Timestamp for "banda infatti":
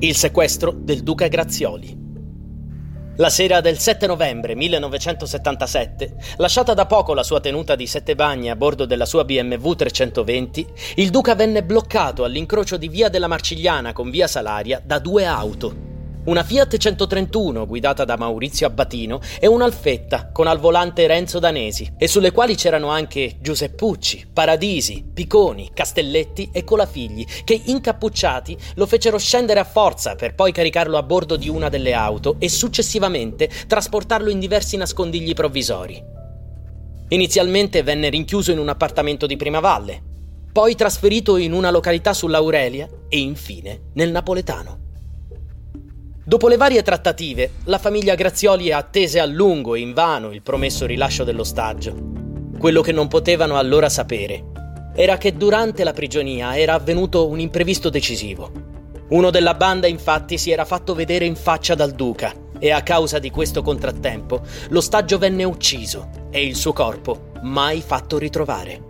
59.54-60.36